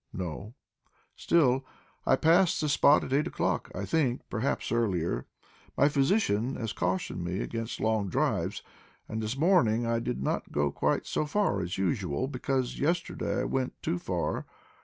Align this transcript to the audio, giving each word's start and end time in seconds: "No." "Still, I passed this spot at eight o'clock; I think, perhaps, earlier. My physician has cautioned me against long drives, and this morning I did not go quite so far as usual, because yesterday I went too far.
"No." 0.13 0.55
"Still, 1.15 1.63
I 2.07 2.15
passed 2.15 2.59
this 2.59 2.73
spot 2.73 3.03
at 3.03 3.13
eight 3.13 3.27
o'clock; 3.27 3.69
I 3.75 3.85
think, 3.85 4.23
perhaps, 4.31 4.71
earlier. 4.71 5.27
My 5.77 5.89
physician 5.89 6.55
has 6.55 6.73
cautioned 6.73 7.23
me 7.23 7.39
against 7.39 7.79
long 7.79 8.09
drives, 8.09 8.63
and 9.07 9.21
this 9.21 9.37
morning 9.37 9.85
I 9.85 9.99
did 9.99 10.19
not 10.19 10.51
go 10.51 10.71
quite 10.71 11.05
so 11.05 11.27
far 11.27 11.61
as 11.61 11.77
usual, 11.77 12.27
because 12.27 12.79
yesterday 12.79 13.41
I 13.41 13.43
went 13.43 13.79
too 13.83 13.99
far. 13.99 14.47